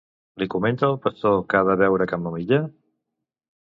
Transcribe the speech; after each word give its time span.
Li 0.43 0.47
comenta 0.53 0.87
el 0.87 0.97
pastor 1.05 1.39
que 1.53 1.61
ha 1.61 1.69
de 1.71 1.79
beure 1.85 2.11
camamilla? 2.17 2.65